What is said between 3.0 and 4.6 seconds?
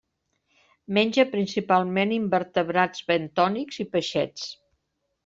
bentònics i peixets.